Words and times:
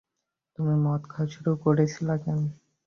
তুমি 0.55 0.73
মদ 0.85 1.01
খাওয়া 1.11 1.31
শুরু 1.33 1.51
করেছিলে 1.63 2.15
কেন? 2.23 2.39